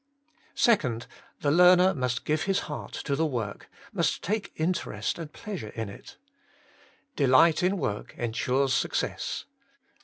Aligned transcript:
2. 0.55 1.01
The 1.41 1.51
learner 1.51 1.93
must 1.93 2.25
give 2.25 2.45
his 2.45 2.61
heart 2.61 2.91
to 2.91 3.15
the 3.15 3.27
work, 3.27 3.69
must 3.93 4.23
take 4.23 4.51
interest 4.55 5.19
and 5.19 5.31
pleasure 5.31 5.69
in 5.75 5.89
it. 5.89 6.17
Delight 7.15 7.61
in 7.61 7.77
work 7.77 8.15
ensures 8.17 8.73
success. 8.73 9.45